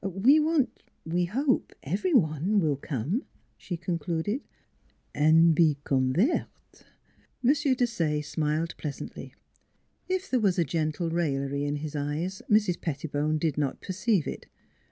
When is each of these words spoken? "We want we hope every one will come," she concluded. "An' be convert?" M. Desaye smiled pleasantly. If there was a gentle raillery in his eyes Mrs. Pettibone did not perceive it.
"We 0.25 0.39
want 0.39 0.81
we 1.05 1.25
hope 1.25 1.73
every 1.83 2.11
one 2.15 2.59
will 2.59 2.75
come," 2.75 3.21
she 3.55 3.77
concluded. 3.77 4.41
"An' 5.13 5.51
be 5.53 5.77
convert?" 5.83 6.45
M. 7.45 7.49
Desaye 7.49 8.25
smiled 8.25 8.73
pleasantly. 8.77 9.35
If 10.09 10.27
there 10.31 10.39
was 10.39 10.57
a 10.57 10.63
gentle 10.65 11.11
raillery 11.11 11.65
in 11.65 11.75
his 11.75 11.95
eyes 11.95 12.41
Mrs. 12.49 12.81
Pettibone 12.81 13.37
did 13.37 13.59
not 13.59 13.79
perceive 13.79 14.25
it. 14.27 14.47